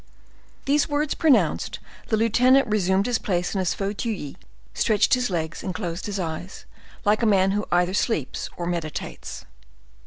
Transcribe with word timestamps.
These 0.65 0.89
words 0.89 1.13
pronounced, 1.13 1.77
the 2.07 2.17
lieutenant 2.17 2.67
resumed 2.67 3.05
his 3.05 3.19
place 3.19 3.53
in 3.53 3.59
his 3.59 3.75
fauteuil, 3.75 4.33
stretched 4.73 5.13
his 5.13 5.29
legs 5.29 5.61
and 5.61 5.75
closed 5.75 6.07
his 6.07 6.19
eyes, 6.19 6.65
like 7.05 7.21
a 7.21 7.27
man 7.27 7.51
who 7.51 7.67
either 7.71 7.93
sleeps 7.93 8.49
or 8.57 8.65
meditates. 8.65 9.45